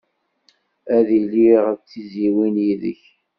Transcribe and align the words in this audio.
Ad 0.95 1.07
iliɣ 1.19 1.65
d 1.71 1.77
tizzyiwin 1.89 2.55
yid-k. 2.65 3.01